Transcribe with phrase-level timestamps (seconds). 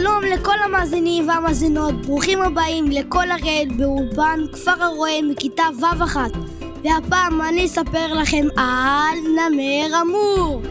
[0.00, 6.16] שלום לכל המאזינים והמאזינות, ברוכים הבאים לכל הראל באולפן כפר הרועה מכיתה ו'1
[6.84, 10.62] והפעם אני אספר לכם על נמר אמור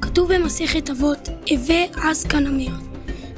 [0.00, 2.76] כתוב במסכת אבות, הווה אז כנמר.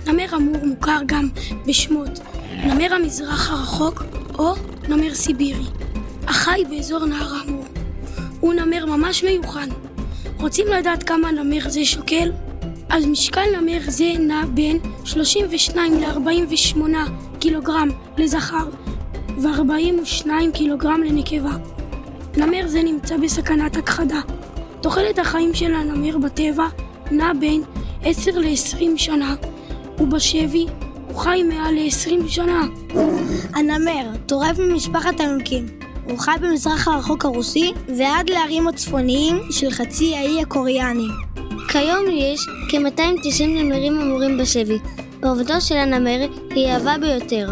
[0.07, 1.29] נמר אמור מוכר גם
[1.67, 2.21] בשמות
[2.65, 4.03] נמר המזרח הרחוק
[4.39, 4.55] או
[4.89, 5.67] נמר סיבירי,
[6.27, 7.65] החי באזור נהר אמור.
[8.41, 9.69] הוא נמר ממש מיוחד.
[10.41, 12.31] רוצים לדעת כמה נמר זה שוקל?
[12.89, 16.97] אז משקל נמר זה נע בין 32 ל-48
[17.41, 18.69] קילוגרם לזכר
[19.39, 21.57] ו-42 קילוגרם לנקבה.
[22.37, 24.21] נמר זה נמצא בסכנת הכחדה.
[24.81, 26.67] תוחלת החיים של הנמר בטבע
[27.11, 27.63] נע בין
[28.03, 29.35] 10 ל-20 שנה,
[29.99, 30.67] ובשבי
[31.09, 32.63] הוא חי מעל ל-20 שנה.
[33.55, 35.67] הנמר, טורף ממשפחת היונקים.
[36.09, 41.09] הוא חי במזרח הרחוק הרוסי ועד לערים הצפוניים של חצי האי הקוריאני.
[41.69, 44.79] כיום יש כ-290 נמרים אמורים בשבי.
[45.23, 47.49] עורבתו של הנמר היא עבה ביותר.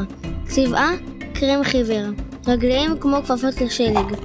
[0.49, 0.91] צבעה
[1.35, 2.05] קרם חיוור.
[2.47, 4.17] רגליהם כמו כפפות לשלג.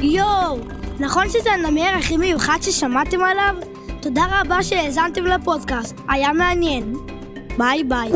[0.00, 0.58] יואו!
[1.00, 3.54] נכון שזה הנמר הכי מיוחד ששמעתם עליו?
[4.00, 6.94] תודה רבה שהאזנתם לפודקאסט, היה מעניין.
[7.58, 8.10] ביי ביי.